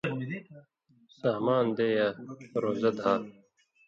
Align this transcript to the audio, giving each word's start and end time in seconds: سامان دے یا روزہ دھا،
سامان 1.19 1.65
دے 1.77 1.87
یا 1.97 2.07
روزہ 2.63 2.91
دھا، 2.97 3.13